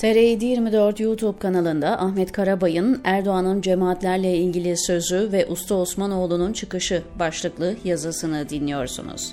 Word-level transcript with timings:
TR 0.00 0.16
24 0.16 1.00
YouTube 1.00 1.38
kanalında 1.38 2.00
Ahmet 2.00 2.32
Karabay'ın 2.32 3.00
Erdoğan'ın 3.04 3.60
cemaatlerle 3.60 4.36
ilgili 4.36 4.76
sözü 4.76 5.32
ve 5.32 5.46
Usta 5.46 5.74
Osmanoğlu'nun 5.74 6.52
çıkışı 6.52 7.02
başlıklı 7.18 7.76
yazısını 7.84 8.48
dinliyorsunuz. 8.48 9.32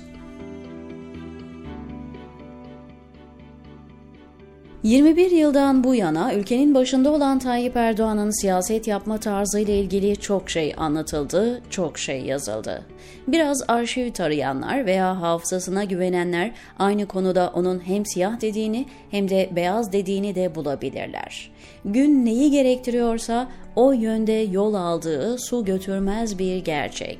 21 4.82 5.30
yıldan 5.30 5.84
bu 5.84 5.94
yana 5.94 6.34
ülkenin 6.34 6.74
başında 6.74 7.12
olan 7.12 7.38
Tayyip 7.38 7.76
Erdoğan'ın 7.76 8.40
siyaset 8.40 8.86
yapma 8.86 9.20
tarzı 9.20 9.60
ile 9.60 9.78
ilgili 9.80 10.16
çok 10.16 10.50
şey 10.50 10.74
anlatıldı, 10.76 11.62
çok 11.70 11.98
şey 11.98 12.20
yazıldı. 12.20 12.82
Biraz 13.28 13.62
arşiv 13.68 14.12
tarayanlar 14.12 14.86
veya 14.86 15.20
hafızasına 15.20 15.84
güvenenler 15.84 16.52
aynı 16.78 17.06
konuda 17.06 17.52
onun 17.54 17.86
hem 17.86 18.06
siyah 18.06 18.40
dediğini 18.40 18.86
hem 19.10 19.28
de 19.28 19.50
beyaz 19.56 19.92
dediğini 19.92 20.34
de 20.34 20.54
bulabilirler. 20.54 21.50
Gün 21.84 22.24
neyi 22.24 22.50
gerektiriyorsa 22.50 23.48
o 23.76 23.92
yönde 23.92 24.32
yol 24.32 24.74
aldığı 24.74 25.38
su 25.38 25.64
götürmez 25.64 26.38
bir 26.38 26.56
gerçek. 26.56 27.18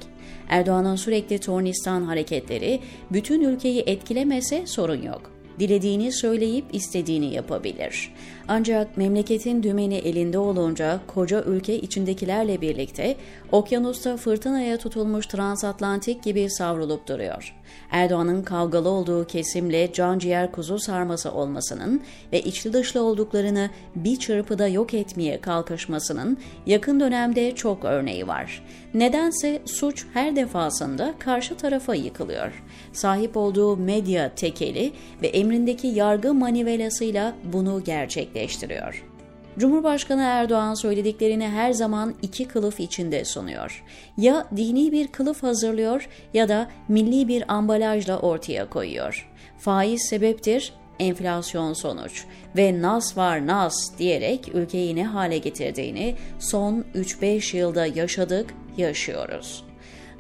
Erdoğan'ın 0.49 0.97
sürekli 0.97 1.39
tornistan 1.39 2.03
hareketleri 2.03 2.81
bütün 3.13 3.41
ülkeyi 3.41 3.83
etkilemese 3.87 4.67
sorun 4.67 5.03
yok 5.03 5.38
dilediğini 5.59 6.13
söyleyip 6.13 6.65
istediğini 6.73 7.35
yapabilir. 7.35 8.13
Ancak 8.49 8.97
memleketin 8.97 9.63
dümeni 9.63 9.95
elinde 9.95 10.39
olunca 10.39 11.01
koca 11.07 11.43
ülke 11.43 11.81
içindekilerle 11.81 12.61
birlikte 12.61 13.17
okyanusta 13.53 14.17
fırtınaya 14.17 14.77
tutulmuş 14.77 15.27
transatlantik 15.27 16.23
gibi 16.23 16.51
savrulup 16.51 17.09
duruyor. 17.09 17.55
Erdoğan'ın 17.91 18.43
kavgalı 18.43 18.89
olduğu 18.89 19.27
kesimle 19.27 19.93
can 19.93 20.19
ciğer 20.19 20.53
kuzu 20.53 20.79
sarması 20.79 21.33
olmasının 21.33 22.03
ve 22.33 22.41
içli 22.41 22.73
dışlı 22.73 23.03
olduklarını 23.03 23.71
bir 23.97 24.17
çırpıda 24.17 24.69
yok 24.69 24.95
etmeye 24.95 25.41
kalkışmasının 25.41 26.39
yakın 26.67 27.01
dönemde 27.01 27.55
çok 27.55 27.85
örneği 27.85 28.29
var. 28.29 28.63
Nedense 28.95 29.63
suç 29.65 30.07
her 30.15 30.37
defasında 30.37 31.15
karşı 31.19 31.57
tarafa 31.57 31.95
yıkılıyor. 31.95 32.63
Sahip 32.93 33.37
olduğu 33.37 33.77
medya 33.77 34.35
tekeli 34.35 34.93
ve 35.23 35.29
emrindeki 35.49 35.87
yargı 35.87 36.35
manivelasıyla 36.35 37.35
bunu 37.45 37.85
gerçekleştiriyor. 37.85 39.05
Cumhurbaşkanı 39.59 40.23
Erdoğan 40.23 40.75
söylediklerini 40.75 41.49
her 41.49 41.73
zaman 41.73 42.15
iki 42.23 42.49
kılıf 42.49 42.81
içinde 42.81 43.25
sunuyor. 43.25 43.85
Ya 44.19 44.47
dini 44.57 44.93
bir 44.93 45.09
kılıf 45.09 45.43
hazırlıyor 45.43 46.09
ya 46.35 46.49
da 46.49 46.71
milli 46.89 47.29
bir 47.29 47.45
ambalajla 47.49 48.19
ortaya 48.19 48.71
koyuyor. 48.71 49.31
Faiz 49.59 50.03
sebeptir, 50.09 50.73
enflasyon 50.99 51.73
sonuç 51.73 52.25
ve 52.57 52.83
nas 52.83 53.17
var 53.17 53.47
nas 53.47 53.99
diyerek 53.99 54.55
ülkeyi 54.55 54.97
ne 54.97 55.05
hale 55.05 55.39
getirdiğini 55.39 56.15
son 56.39 56.85
3-5 56.95 57.57
yılda 57.57 57.87
yaşadık, 57.87 58.55
yaşıyoruz 58.77 59.68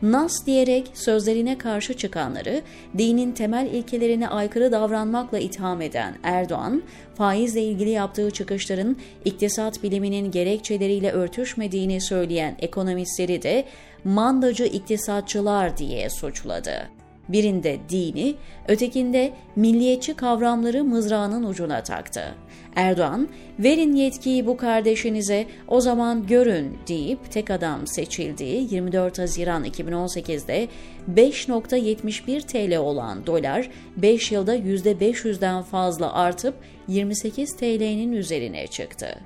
nas 0.02 0.46
diyerek 0.46 0.90
sözlerine 0.94 1.58
karşı 1.58 1.94
çıkanları 1.94 2.62
dinin 2.98 3.32
temel 3.32 3.66
ilkelerine 3.66 4.28
aykırı 4.28 4.72
davranmakla 4.72 5.38
itham 5.38 5.82
eden 5.82 6.14
Erdoğan, 6.22 6.82
faizle 7.14 7.62
ilgili 7.62 7.90
yaptığı 7.90 8.30
çıkışların 8.30 8.96
iktisat 9.24 9.82
biliminin 9.82 10.30
gerekçeleriyle 10.30 11.10
örtüşmediğini 11.10 12.00
söyleyen 12.00 12.56
ekonomistleri 12.58 13.42
de 13.42 13.64
mandacı 14.04 14.64
iktisatçılar 14.64 15.76
diye 15.76 16.10
suçladı. 16.10 16.97
Birinde 17.28 17.78
dini, 17.88 18.34
ötekinde 18.68 19.32
milliyetçi 19.56 20.14
kavramları 20.14 20.84
mızrağının 20.84 21.44
ucuna 21.44 21.82
taktı. 21.82 22.34
Erdoğan, 22.76 23.28
verin 23.58 23.96
yetkiyi 23.96 24.46
bu 24.46 24.56
kardeşinize 24.56 25.46
o 25.68 25.80
zaman 25.80 26.26
görün 26.26 26.78
deyip 26.88 27.30
tek 27.30 27.50
adam 27.50 27.86
seçildiği 27.86 28.74
24 28.74 29.18
Haziran 29.18 29.64
2018'de 29.64 30.68
5.71 31.14 32.42
TL 32.42 32.76
olan 32.76 33.26
dolar 33.26 33.70
5 33.96 34.32
yılda 34.32 34.56
%500'den 34.56 35.62
fazla 35.62 36.14
artıp 36.14 36.54
28 36.88 37.56
TL'nin 37.56 38.12
üzerine 38.12 38.66
çıktı 38.66 39.18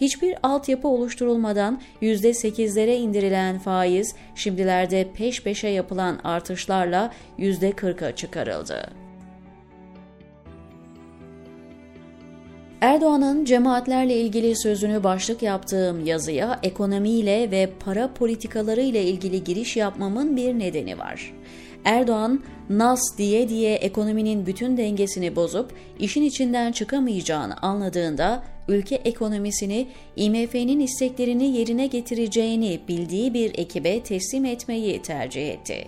hiçbir 0.00 0.34
altyapı 0.42 0.88
oluşturulmadan 0.88 1.80
%8'lere 2.02 2.94
indirilen 2.94 3.58
faiz 3.58 4.14
şimdilerde 4.34 5.08
peş 5.14 5.42
peşe 5.42 5.68
yapılan 5.68 6.18
artışlarla 6.24 7.12
%40'a 7.38 8.16
çıkarıldı. 8.16 8.90
Erdoğan'ın 12.80 13.44
cemaatlerle 13.44 14.16
ilgili 14.16 14.56
sözünü 14.56 15.04
başlık 15.04 15.42
yaptığım 15.42 16.06
yazıya 16.06 16.58
ekonomiyle 16.62 17.50
ve 17.50 17.70
para 17.84 18.14
politikaları 18.14 18.80
ile 18.80 19.04
ilgili 19.04 19.44
giriş 19.44 19.76
yapmamın 19.76 20.36
bir 20.36 20.58
nedeni 20.58 20.98
var. 20.98 21.32
Erdoğan, 21.84 22.40
nas 22.70 23.00
diye 23.18 23.48
diye 23.48 23.74
ekonominin 23.74 24.46
bütün 24.46 24.76
dengesini 24.76 25.36
bozup 25.36 25.72
işin 25.98 26.22
içinden 26.22 26.72
çıkamayacağını 26.72 27.56
anladığında 27.56 28.42
ülke 28.68 28.94
ekonomisini 28.94 29.88
IMF'nin 30.16 30.80
isteklerini 30.80 31.56
yerine 31.56 31.86
getireceğini 31.86 32.80
bildiği 32.88 33.34
bir 33.34 33.58
ekibe 33.58 34.02
teslim 34.02 34.44
etmeyi 34.44 35.02
tercih 35.02 35.50
etti. 35.50 35.86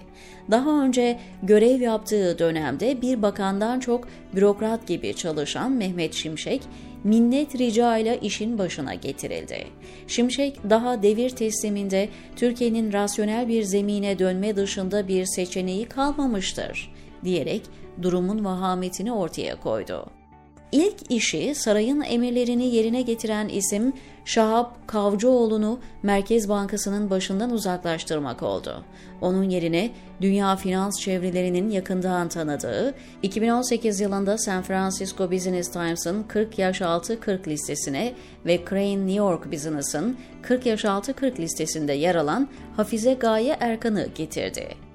Daha 0.50 0.84
önce 0.84 1.18
görev 1.42 1.80
yaptığı 1.80 2.38
dönemde 2.38 3.02
bir 3.02 3.22
bakandan 3.22 3.80
çok 3.80 4.08
bürokrat 4.34 4.86
gibi 4.86 5.14
çalışan 5.14 5.72
Mehmet 5.72 6.14
Şimşek, 6.14 6.62
minnet 7.04 7.58
rica 7.58 7.98
ile 7.98 8.18
işin 8.20 8.58
başına 8.58 8.94
getirildi. 8.94 9.66
Şimşek 10.06 10.70
daha 10.70 11.02
devir 11.02 11.30
tesliminde 11.30 12.08
Türkiye'nin 12.36 12.92
rasyonel 12.92 13.48
bir 13.48 13.62
zemine 13.62 14.18
dönme 14.18 14.56
dışında 14.56 15.08
bir 15.08 15.24
seçeneği 15.24 15.86
kalmamıştır 15.86 16.92
diyerek 17.24 17.62
durumun 18.02 18.44
vahametini 18.44 19.12
ortaya 19.12 19.60
koydu. 19.60 20.21
İlk 20.72 21.10
işi 21.10 21.54
sarayın 21.54 22.00
emirlerini 22.00 22.74
yerine 22.74 23.02
getiren 23.02 23.48
isim 23.48 23.92
Şahap 24.24 24.88
Kavcıoğlu'nu 24.88 25.78
Merkez 26.02 26.48
Bankası'nın 26.48 27.10
başından 27.10 27.50
uzaklaştırmak 27.50 28.42
oldu. 28.42 28.84
Onun 29.20 29.48
yerine 29.48 29.90
dünya 30.20 30.56
finans 30.56 31.00
çevrelerinin 31.00 31.70
yakından 31.70 32.28
tanıdığı, 32.28 32.94
2018 33.22 34.00
yılında 34.00 34.38
San 34.38 34.62
Francisco 34.62 35.32
Business 35.32 35.72
Times'ın 35.72 36.22
40 36.22 36.58
yaş 36.58 36.82
altı 36.82 37.20
40 37.20 37.48
listesine 37.48 38.14
ve 38.46 38.60
Crane 38.70 38.98
New 38.98 39.12
York 39.12 39.52
Business'ın 39.52 40.16
40 40.42 40.66
yaş 40.66 40.84
altı 40.84 41.14
40 41.14 41.40
listesinde 41.40 41.92
yer 41.92 42.14
alan 42.14 42.48
Hafize 42.76 43.14
Gaye 43.14 43.56
Erkan'ı 43.60 44.08
getirdi. 44.14 44.91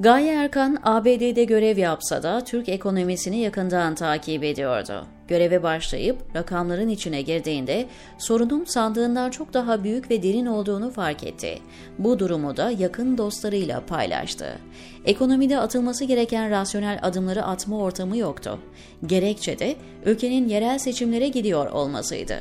Gaye 0.00 0.34
Erkan 0.34 0.78
ABD'de 0.82 1.44
görev 1.44 1.78
yapsa 1.78 2.22
da 2.22 2.44
Türk 2.44 2.68
ekonomisini 2.68 3.38
yakından 3.38 3.94
takip 3.94 4.44
ediyordu. 4.44 5.06
Göreve 5.28 5.62
başlayıp 5.62 6.36
rakamların 6.36 6.88
içine 6.88 7.22
girdiğinde 7.22 7.86
sorunun 8.18 8.64
sandığından 8.64 9.30
çok 9.30 9.54
daha 9.54 9.84
büyük 9.84 10.10
ve 10.10 10.22
derin 10.22 10.46
olduğunu 10.46 10.90
fark 10.90 11.24
etti. 11.24 11.58
Bu 11.98 12.18
durumu 12.18 12.56
da 12.56 12.70
yakın 12.70 13.18
dostlarıyla 13.18 13.86
paylaştı. 13.86 14.58
Ekonomide 15.08 15.58
atılması 15.58 16.04
gereken 16.04 16.50
rasyonel 16.50 16.98
adımları 17.02 17.44
atma 17.44 17.78
ortamı 17.78 18.16
yoktu. 18.16 18.58
Gerekçe 19.06 19.58
de 19.58 19.76
ülkenin 20.06 20.48
yerel 20.48 20.78
seçimlere 20.78 21.28
gidiyor 21.28 21.66
olmasıydı. 21.70 22.38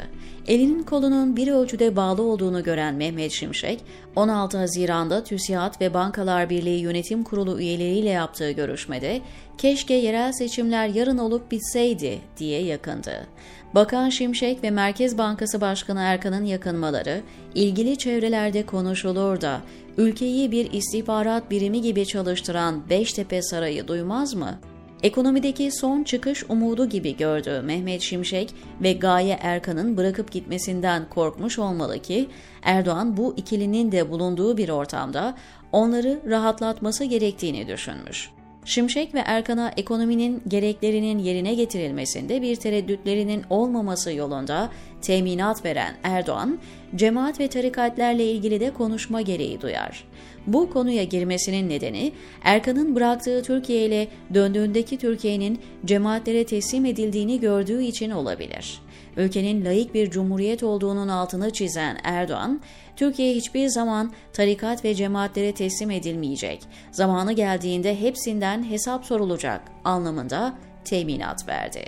Elinin 0.47 0.83
kolunun 0.83 1.35
bir 1.35 1.47
ölçüde 1.47 1.95
bağlı 1.95 2.21
olduğunu 2.21 2.63
gören 2.63 2.95
Mehmet 2.95 3.31
Şimşek, 3.31 3.83
16 4.15 4.57
Haziran'da 4.57 5.23
TÜSİAD 5.23 5.81
ve 5.81 5.93
Bankalar 5.93 6.49
Birliği 6.49 6.79
Yönetim 6.79 7.23
Kurulu 7.23 7.59
üyeleriyle 7.59 8.09
yaptığı 8.09 8.51
görüşmede 8.51 9.21
keşke 9.57 9.93
yerel 9.93 10.31
seçimler 10.31 10.87
yarın 10.87 11.17
olup 11.17 11.51
bitseydi 11.51 12.19
diye 12.37 12.63
yakındı. 12.63 13.27
Bakan 13.75 14.09
Şimşek 14.09 14.63
ve 14.63 14.71
Merkez 14.71 15.17
Bankası 15.17 15.61
Başkanı 15.61 15.99
Erkan'ın 15.99 16.45
yakınmaları 16.45 17.21
ilgili 17.55 17.97
çevrelerde 17.97 18.65
konuşulur 18.65 19.41
da 19.41 19.61
ülkeyi 19.97 20.51
bir 20.51 20.71
istihbarat 20.71 21.51
birimi 21.51 21.81
gibi 21.81 22.05
çalıştıran 22.05 22.89
Beştepe 22.89 23.41
Sarayı 23.41 23.87
duymaz 23.87 24.33
mı? 24.33 24.59
Ekonomideki 25.03 25.71
son 25.71 26.03
çıkış 26.03 26.43
umudu 26.49 26.89
gibi 26.89 27.17
gördüğü 27.17 27.61
Mehmet 27.61 28.01
Şimşek 28.01 28.53
ve 28.81 28.93
Gaye 28.93 29.39
Erkan'ın 29.41 29.97
bırakıp 29.97 30.31
gitmesinden 30.31 31.09
korkmuş 31.09 31.59
olmalı 31.59 31.99
ki 31.99 32.27
Erdoğan 32.63 33.17
bu 33.17 33.33
ikilinin 33.37 33.91
de 33.91 34.09
bulunduğu 34.09 34.57
bir 34.57 34.69
ortamda 34.69 35.35
onları 35.71 36.19
rahatlatması 36.29 37.03
gerektiğini 37.03 37.67
düşünmüş. 37.67 38.29
Şimşek 38.65 39.13
ve 39.13 39.19
Erkan'a 39.19 39.71
ekonominin 39.77 40.41
gereklerinin 40.47 41.17
yerine 41.17 41.53
getirilmesinde 41.53 42.41
bir 42.41 42.55
tereddütlerinin 42.55 43.43
olmaması 43.49 44.13
yolunda 44.13 44.69
teminat 45.01 45.65
veren 45.65 45.95
Erdoğan, 46.03 46.59
cemaat 46.95 47.39
ve 47.39 47.47
tarikatlerle 47.47 48.31
ilgili 48.31 48.59
de 48.59 48.73
konuşma 48.73 49.21
gereği 49.21 49.61
duyar. 49.61 50.03
Bu 50.47 50.69
konuya 50.69 51.03
girmesinin 51.03 51.69
nedeni 51.69 52.11
Erkan'ın 52.43 52.95
bıraktığı 52.95 53.43
Türkiye 53.43 53.85
ile 53.85 54.07
döndüğündeki 54.33 54.97
Türkiye'nin 54.97 55.59
cemaatlere 55.85 56.45
teslim 56.45 56.85
edildiğini 56.85 57.39
gördüğü 57.39 57.83
için 57.83 58.11
olabilir. 58.11 58.81
Ülkenin 59.17 59.65
layık 59.65 59.93
bir 59.93 60.11
cumhuriyet 60.11 60.63
olduğunun 60.63 61.07
altını 61.07 61.53
çizen 61.53 61.97
Erdoğan, 62.03 62.61
Türkiye 62.95 63.33
hiçbir 63.33 63.67
zaman 63.67 64.13
tarikat 64.33 64.85
ve 64.85 64.95
cemaatlere 64.95 65.53
teslim 65.53 65.91
edilmeyecek, 65.91 66.61
zamanı 66.91 67.33
geldiğinde 67.33 68.01
hepsinden 68.01 68.63
hesap 68.71 69.05
sorulacak 69.05 69.61
anlamında 69.83 70.53
teminat 70.85 71.47
verdi. 71.47 71.85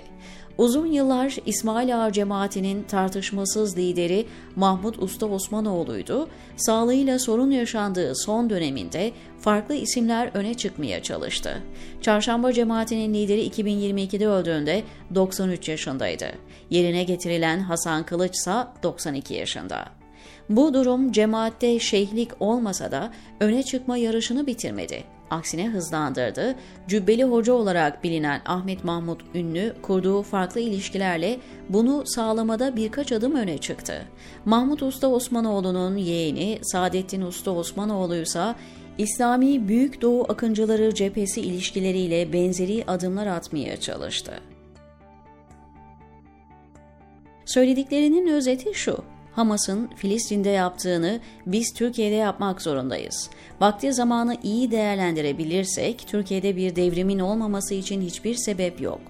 Uzun 0.60 0.86
yıllar 0.86 1.36
İsmail 1.46 2.04
Ağa 2.04 2.12
cemaatinin 2.12 2.82
tartışmasız 2.82 3.78
lideri 3.78 4.26
Mahmut 4.56 5.02
Usta 5.02 5.26
Osmanoğlu'ydu. 5.26 6.28
Sağlığıyla 6.56 7.18
sorun 7.18 7.50
yaşandığı 7.50 8.16
son 8.16 8.50
döneminde 8.50 9.12
farklı 9.38 9.74
isimler 9.74 10.30
öne 10.34 10.54
çıkmaya 10.54 11.02
çalıştı. 11.02 11.62
Çarşamba 12.00 12.52
cemaatinin 12.52 13.14
lideri 13.14 13.48
2022'de 13.48 14.28
öldüğünde 14.28 14.82
93 15.14 15.68
yaşındaydı. 15.68 16.26
Yerine 16.70 17.04
getirilen 17.04 17.60
Hasan 17.60 18.06
Kılıç 18.06 18.34
ise 18.36 18.54
92 18.82 19.34
yaşında. 19.34 19.99
Bu 20.50 20.74
durum 20.74 21.12
cemaatte 21.12 21.78
şeyhlik 21.78 22.30
olmasa 22.40 22.90
da 22.90 23.10
öne 23.40 23.62
çıkma 23.62 23.96
yarışını 23.96 24.46
bitirmedi 24.46 25.04
aksine 25.30 25.68
hızlandırdı. 25.68 26.54
Cübbeli 26.88 27.24
Hoca 27.24 27.52
olarak 27.52 28.04
bilinen 28.04 28.40
Ahmet 28.46 28.84
Mahmut 28.84 29.22
Ünlü 29.34 29.74
kurduğu 29.82 30.22
farklı 30.22 30.60
ilişkilerle 30.60 31.38
bunu 31.68 32.02
sağlamada 32.06 32.76
birkaç 32.76 33.12
adım 33.12 33.34
öne 33.34 33.58
çıktı. 33.58 34.06
Mahmut 34.44 34.82
Usta 34.82 35.08
Osmanoğlu'nun 35.08 35.96
yeğeni 35.96 36.58
Saadettin 36.62 37.22
Usta 37.22 37.50
Osmanoğlu 37.50 38.16
ise 38.16 38.54
İslami 38.98 39.68
Büyük 39.68 40.02
Doğu 40.02 40.26
Akıncıları 40.28 40.94
cephesi 40.94 41.40
ilişkileriyle 41.40 42.32
benzeri 42.32 42.84
adımlar 42.86 43.26
atmaya 43.26 43.80
çalıştı. 43.80 44.32
Söylediklerinin 47.44 48.26
özeti 48.26 48.74
şu. 48.74 49.04
Hamas'ın 49.32 49.90
Filistin'de 49.96 50.48
yaptığını 50.48 51.20
biz 51.46 51.72
Türkiye'de 51.72 52.14
yapmak 52.14 52.62
zorundayız. 52.62 53.30
Vakti 53.60 53.92
zamanı 53.92 54.36
iyi 54.42 54.70
değerlendirebilirsek 54.70 56.04
Türkiye'de 56.06 56.56
bir 56.56 56.76
devrimin 56.76 57.18
olmaması 57.18 57.74
için 57.74 58.00
hiçbir 58.00 58.34
sebep 58.34 58.80
yok. 58.80 59.00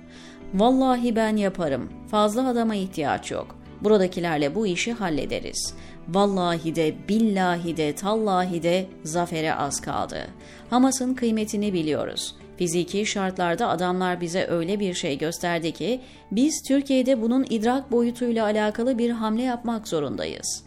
Vallahi 0.54 1.16
ben 1.16 1.36
yaparım. 1.36 1.92
Fazla 2.10 2.48
adama 2.48 2.74
ihtiyaç 2.74 3.30
yok. 3.30 3.56
Buradakilerle 3.80 4.54
bu 4.54 4.66
işi 4.66 4.92
hallederiz. 4.92 5.74
Vallahi 6.08 6.74
de, 6.76 6.94
billahi 7.08 7.76
de, 7.76 7.94
tallahi 7.94 8.62
de 8.62 8.86
zafere 9.04 9.54
az 9.54 9.80
kaldı. 9.80 10.26
Hamas'ın 10.70 11.14
kıymetini 11.14 11.72
biliyoruz. 11.72 12.34
Fiziki 12.60 13.06
şartlarda 13.06 13.68
adamlar 13.68 14.20
bize 14.20 14.46
öyle 14.46 14.80
bir 14.80 14.94
şey 14.94 15.18
gösterdi 15.18 15.72
ki 15.72 16.00
biz 16.30 16.62
Türkiye'de 16.62 17.22
bunun 17.22 17.46
idrak 17.50 17.92
boyutuyla 17.92 18.44
alakalı 18.44 18.98
bir 18.98 19.10
hamle 19.10 19.42
yapmak 19.42 19.88
zorundayız. 19.88 20.64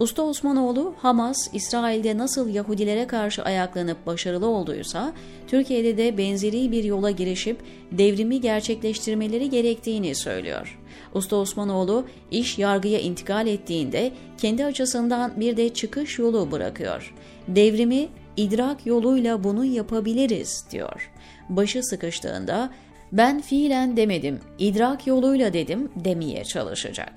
Usta 0.00 0.22
Osmanoğlu, 0.22 0.94
Hamas, 0.98 1.36
İsrail'de 1.52 2.18
nasıl 2.18 2.48
Yahudilere 2.48 3.06
karşı 3.06 3.42
ayaklanıp 3.42 4.06
başarılı 4.06 4.46
olduysa, 4.46 5.12
Türkiye'de 5.46 5.96
de 5.96 6.18
benzeri 6.18 6.72
bir 6.72 6.84
yola 6.84 7.10
girişip 7.10 7.60
devrimi 7.92 8.40
gerçekleştirmeleri 8.40 9.50
gerektiğini 9.50 10.14
söylüyor. 10.14 10.78
Usta 11.14 11.36
Osmanoğlu, 11.36 12.04
iş 12.30 12.58
yargıya 12.58 12.98
intikal 13.00 13.46
ettiğinde 13.46 14.12
kendi 14.38 14.64
açısından 14.64 15.40
bir 15.40 15.56
de 15.56 15.68
çıkış 15.68 16.18
yolu 16.18 16.52
bırakıyor. 16.52 17.14
Devrimi 17.48 18.08
idrak 18.36 18.86
yoluyla 18.86 19.44
bunu 19.44 19.64
yapabiliriz 19.64 20.64
diyor. 20.70 21.10
Başı 21.48 21.82
sıkıştığında 21.82 22.70
ben 23.12 23.40
fiilen 23.40 23.96
demedim, 23.96 24.40
idrak 24.58 25.06
yoluyla 25.06 25.52
dedim 25.52 25.90
demeye 25.96 26.44
çalışacak. 26.44 27.12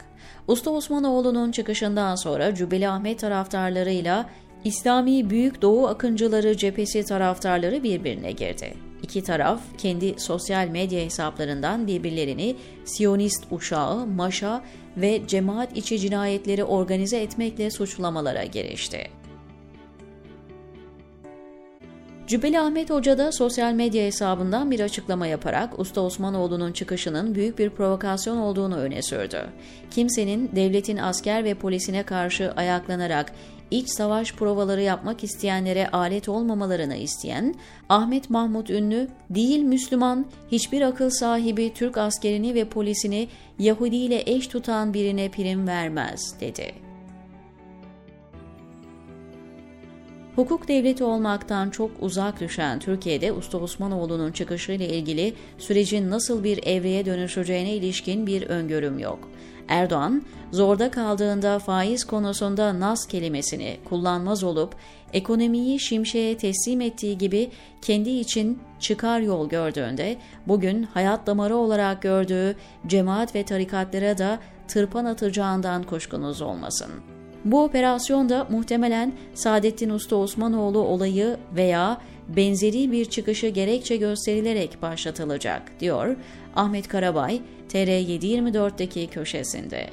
Usta 0.47 0.71
Osmanoğlu'nun 0.71 1.51
çıkışından 1.51 2.15
sonra 2.15 2.55
Cübbeli 2.55 2.89
Ahmet 2.89 3.19
taraftarlarıyla 3.19 4.29
İslami 4.63 5.29
Büyük 5.29 5.61
Doğu 5.61 5.87
Akıncıları 5.87 6.57
cephesi 6.57 7.03
taraftarları 7.05 7.83
birbirine 7.83 8.31
girdi. 8.31 8.73
İki 9.03 9.23
taraf 9.23 9.61
kendi 9.77 10.19
sosyal 10.19 10.67
medya 10.67 10.99
hesaplarından 11.05 11.87
birbirlerini 11.87 12.55
Siyonist 12.85 13.43
uşağı, 13.51 14.05
maşa 14.05 14.61
ve 14.97 15.21
cemaat 15.27 15.77
içi 15.77 15.99
cinayetleri 15.99 16.63
organize 16.63 17.21
etmekle 17.21 17.71
suçlamalara 17.71 18.43
girişti. 18.43 19.19
Cübbeli 22.29 22.59
Ahmet 22.59 22.89
Hoca 22.89 23.17
da 23.17 23.31
sosyal 23.31 23.73
medya 23.73 24.05
hesabından 24.05 24.71
bir 24.71 24.79
açıklama 24.79 25.27
yaparak 25.27 25.79
Usta 25.79 26.01
Osmanoğlu'nun 26.01 26.71
çıkışının 26.71 27.35
büyük 27.35 27.59
bir 27.59 27.69
provokasyon 27.69 28.37
olduğunu 28.37 28.77
öne 28.77 29.01
sürdü. 29.01 29.49
Kimsenin 29.91 30.49
devletin 30.55 30.97
asker 30.97 31.43
ve 31.43 31.53
polisine 31.53 32.03
karşı 32.03 32.51
ayaklanarak 32.51 33.33
iç 33.71 33.89
savaş 33.89 34.33
provaları 34.33 34.81
yapmak 34.81 35.23
isteyenlere 35.23 35.87
alet 35.87 36.29
olmamalarını 36.29 36.95
isteyen 36.95 37.55
Ahmet 37.89 38.29
Mahmut 38.29 38.69
Ünlü, 38.69 39.07
değil 39.29 39.59
Müslüman, 39.59 40.25
hiçbir 40.51 40.81
akıl 40.81 41.09
sahibi 41.09 41.73
Türk 41.73 41.97
askerini 41.97 42.55
ve 42.55 42.65
polisini 42.65 43.27
Yahudi 43.59 43.95
ile 43.95 44.23
eş 44.25 44.47
tutan 44.47 44.93
birine 44.93 45.29
prim 45.29 45.67
vermez, 45.67 46.35
dedi. 46.41 46.88
Hukuk 50.35 50.67
devleti 50.67 51.03
olmaktan 51.03 51.69
çok 51.69 51.91
uzak 51.99 52.39
düşen 52.39 52.79
Türkiye'de 52.79 53.31
Usta 53.31 53.57
Osmanoğlu'nun 53.57 54.31
çıkışıyla 54.31 54.85
ilgili 54.85 55.33
sürecin 55.57 56.09
nasıl 56.09 56.43
bir 56.43 56.67
evreye 56.67 57.05
dönüşeceğine 57.05 57.73
ilişkin 57.73 58.27
bir 58.27 58.47
öngörüm 58.47 58.99
yok. 58.99 59.29
Erdoğan, 59.67 60.23
zorda 60.51 60.91
kaldığında 60.91 61.59
faiz 61.59 62.03
konusunda 62.03 62.79
nas 62.79 63.07
kelimesini 63.07 63.77
kullanmaz 63.89 64.43
olup 64.43 64.75
ekonomiyi 65.13 65.79
şimşeye 65.79 66.37
teslim 66.37 66.81
ettiği 66.81 67.17
gibi 67.17 67.49
kendi 67.81 68.09
için 68.09 68.59
çıkar 68.79 69.19
yol 69.19 69.49
gördüğünde 69.49 70.17
bugün 70.47 70.83
hayat 70.83 71.27
damarı 71.27 71.55
olarak 71.55 72.01
gördüğü 72.01 72.55
cemaat 72.87 73.35
ve 73.35 73.43
tarikatlara 73.43 74.17
da 74.17 74.39
tırpan 74.67 75.05
atacağından 75.05 75.83
kuşkunuz 75.83 76.41
olmasın.'' 76.41 77.19
Bu 77.45 77.63
operasyonda 77.63 78.47
muhtemelen 78.50 79.13
Saadettin 79.33 79.89
Usta 79.89 80.15
Osmanoğlu 80.15 80.80
olayı 80.80 81.38
veya 81.56 81.97
benzeri 82.27 82.91
bir 82.91 83.06
çıkışı 83.06 83.47
gerekçe 83.47 83.97
gösterilerek 83.97 84.81
başlatılacak, 84.81 85.80
diyor 85.80 86.16
Ahmet 86.56 86.87
Karabay, 86.87 87.42
TR724'deki 87.69 89.07
köşesinde. 89.07 89.90